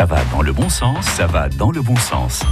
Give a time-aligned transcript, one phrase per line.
[0.00, 2.42] Ça va dans le bon sens, ça va dans le bon sens.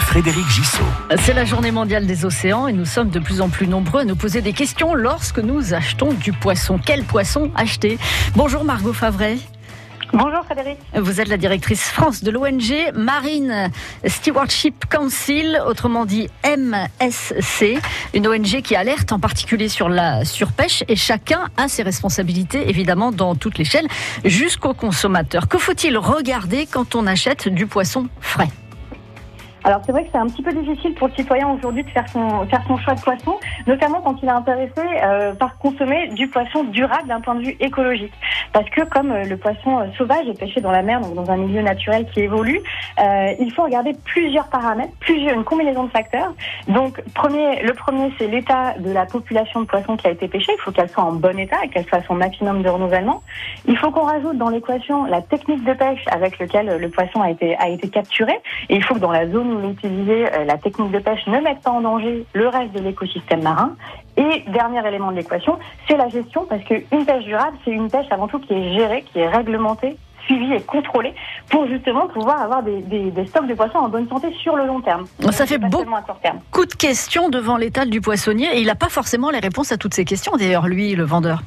[0.00, 0.82] Frédéric Gissot.
[1.20, 4.04] C'est la journée mondiale des océans et nous sommes de plus en plus nombreux à
[4.04, 6.80] nous poser des questions lorsque nous achetons du poisson.
[6.84, 7.98] Quel poisson acheter?
[8.34, 9.36] Bonjour Margot Favret.
[10.12, 10.78] Bonjour Frédéric.
[10.94, 13.70] Vous êtes la directrice France de l'ONG Marine
[14.06, 17.78] Stewardship Council, autrement dit MSC,
[18.14, 23.12] une ONG qui alerte en particulier sur la surpêche et chacun a ses responsabilités évidemment
[23.12, 23.86] dans toute l'échelle
[24.24, 25.46] jusqu'au consommateur.
[25.46, 28.48] Que faut-il regarder quand on achète du poisson frais?
[29.68, 32.08] Alors c'est vrai que c'est un petit peu difficile pour le citoyen aujourd'hui de faire
[32.08, 33.34] son, faire son choix de poisson,
[33.66, 37.56] notamment quand il est intéressé euh, par consommer du poisson durable d'un point de vue
[37.60, 38.14] écologique.
[38.54, 41.30] Parce que comme euh, le poisson euh, sauvage est pêché dans la mer, donc dans
[41.30, 42.62] un milieu naturel qui évolue,
[42.98, 46.32] il faut regarder plusieurs paramètres, plusieurs, une combinaison de facteurs.
[46.68, 50.52] Donc premier, le premier c'est l'état de la population de poissons qui a été pêchée.
[50.58, 53.22] Il faut qu'elle soit en bon état et qu'elle soit à son maximum de renouvellement.
[53.66, 57.30] Il faut qu'on rajoute dans l'équation la technique de pêche avec laquelle le poisson a
[57.30, 58.32] été, a été capturé.
[58.70, 61.60] Et il faut que dans la zone utiliser euh, la technique de pêche ne mette
[61.60, 63.76] pas en danger le reste de l'écosystème marin.
[64.16, 68.06] Et dernier élément de l'équation, c'est la gestion, parce qu'une pêche durable, c'est une pêche
[68.10, 71.14] avant tout qui est gérée, qui est réglementée, suivie et contrôlée
[71.48, 72.82] pour justement pouvoir avoir des,
[73.26, 75.06] stocks de poissons en bonne santé sur le long terme.
[75.30, 79.38] Ça fait beaucoup de questions devant l'étal du poissonnier et il n'a pas forcément les
[79.38, 81.42] réponses à toutes ces questions d'ailleurs, lui, le vendeur.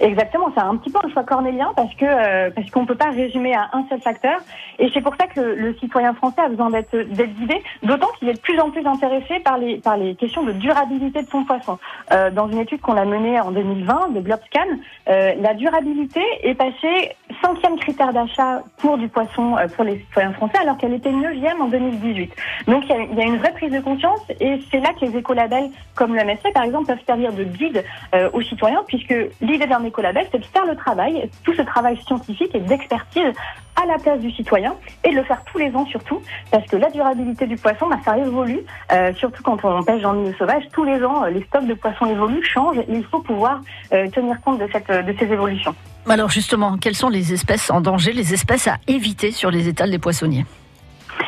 [0.00, 3.10] Exactement, c'est un petit peu un choix cornélien parce que euh, parce qu'on peut pas
[3.10, 4.40] résumer à un seul facteur.
[4.78, 8.28] Et c'est pour ça que le, citoyen français a besoin d'être d'être guidé, d'autant qu'il
[8.28, 11.44] est de plus en plus intéressé par les par les questions de durabilité de son
[11.44, 11.78] poisson.
[12.12, 14.60] Euh, dans une étude qu'on a menée en 2020 de Globscan,
[15.08, 20.32] euh, la durabilité est passée cinquième critère d'achat pour du poisson euh, pour les citoyens
[20.32, 22.32] français, alors qu'elle était neuvième en 2018.
[22.66, 25.68] Donc il y, a, une vraie prise de conscience et c'est là que les écolabels
[25.94, 27.84] comme le MSC par exemple peuvent servir de guide
[28.14, 31.98] euh, aux citoyens, puisque l'idée d'un écolabel, c'est de faire le travail, tout ce travail
[31.98, 33.32] scientifique et d'expertise
[33.80, 36.76] à la place du citoyen et de le faire tous les ans surtout, parce que
[36.76, 38.60] la durabilité du poisson, bah, ça évolue,
[38.92, 42.06] euh, surtout quand on pêche le milieu sauvage, tous les ans, les stocks de poissons
[42.06, 43.60] évoluent, changent, et il faut pouvoir
[43.90, 45.74] tenir compte de ces évolutions.
[46.08, 49.90] Alors justement, quelles sont les espèces en danger, les espèces à éviter sur les étals
[49.90, 50.44] des poissonniers?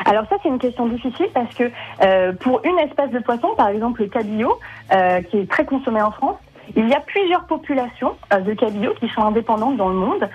[0.04, 1.70] Alors ça c'est une question difficile parce que
[2.02, 4.58] euh, pour une espèce de poisson, par exemple le cabillaud,
[4.92, 6.36] euh, qui est très consommé en France,
[6.76, 10.28] il y a plusieurs populations euh, de cabillaud qui sont indépendantes dans le monde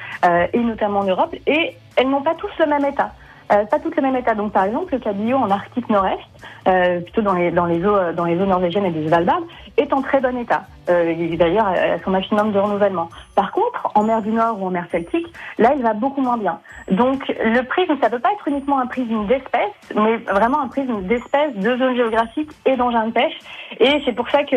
[0.53, 3.11] et notamment en Europe et elles n'ont pas tous le même état.
[3.51, 4.33] Euh, pas toutes le même état.
[4.33, 6.19] Donc, par exemple, le cabillaud en Arctique Nord-Est,
[6.67, 9.41] euh, plutôt dans les, dans les eaux, dans les eaux norvégiennes et des Svalbard,
[9.77, 10.63] est en très bon état.
[10.89, 13.09] Euh, il d'ailleurs à son maximum de renouvellement.
[13.35, 16.37] Par contre, en mer du Nord ou en mer Celtique, là, il va beaucoup moins
[16.37, 16.59] bien.
[16.89, 20.67] Donc, le prisme, ça ne peut pas être uniquement un prisme d'espèces, mais vraiment un
[20.67, 23.37] prisme d'espèces, de zones géographiques et d'engins de pêche.
[23.79, 24.55] Et c'est pour ça que,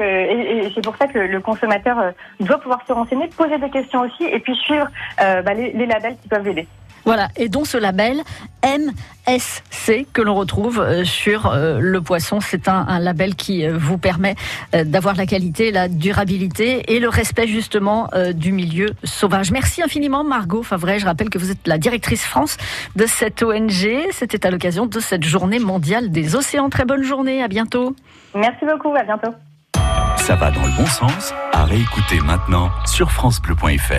[0.74, 2.10] c'est pour ça que le consommateur euh,
[2.40, 4.86] doit pouvoir se renseigner, poser des questions aussi, et puis suivre
[5.20, 6.66] euh, bah, les, les labels qui peuvent l'aider.
[7.04, 8.22] Voilà, et dont ce label
[8.64, 12.40] MSC que l'on retrouve euh, sur euh, le poisson.
[12.40, 14.34] C'est un, label qui euh, vous permet
[14.72, 19.50] d'avoir la qualité, la durabilité et le respect justement du milieu sauvage.
[19.50, 20.98] Merci infiniment Margot Favret.
[20.98, 22.56] Je rappelle que vous êtes la directrice France
[22.96, 23.88] de cette ONG.
[24.12, 26.70] C'était à l'occasion de cette journée mondiale des océans.
[26.70, 27.94] Très bonne journée, à bientôt.
[28.34, 29.34] Merci beaucoup, à bientôt.
[30.16, 33.94] Ça va dans le bon sens, à réécouter maintenant sur francebleu.fr.